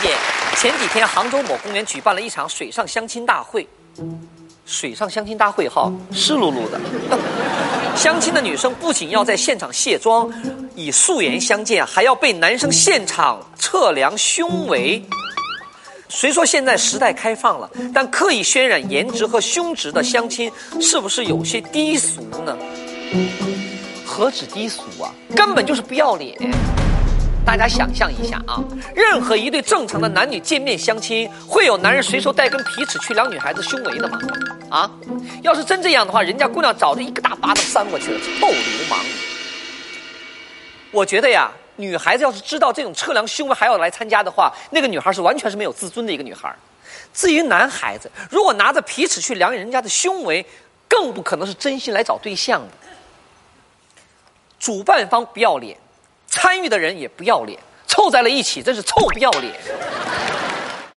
[0.00, 0.14] 姐，
[0.56, 3.66] 前几天杭州某公园举办了一场水上相亲大会，
[4.64, 6.80] 水上相亲大会哈，湿漉漉的。
[7.96, 10.30] 相亲的女生不仅要在现场卸妆，
[10.74, 15.02] 以素颜相见，还要被男生现场测量胸围。
[16.08, 22.56] 虽说现在时代开放了，但刻意渲染颜值和胸值的相亲，是不是有些低俗呢？
[24.04, 26.36] 何止低俗啊，根本就是不要脸！
[27.46, 28.60] 大家想象一下啊，
[28.92, 34.18] 任何一对正常的男女见面相亲，会有男人随手带根皮尺去量女孩子胸围的吗？
[34.68, 34.90] 啊，
[35.42, 38.58] 要是真这样的话，人家姑娘早就一个大巴掌扇过去了，臭流
[38.90, 38.98] 氓！
[40.90, 41.48] 我觉得呀。
[41.78, 46.50] 女孩子要是知道这种测量胸围还要来参加的话，那个女孩是完全是没有自尊的一个女孩。
[47.12, 50.42] 至于男孩子，如果拿着皮尺去量人家的胸围，
[50.88, 52.68] 更不可能是真心来找对象的。
[54.58, 55.76] 主办方不要脸，
[56.36, 57.58] 参与的人也不要脸，
[57.88, 59.52] 凑在了一起，真是臭不要脸。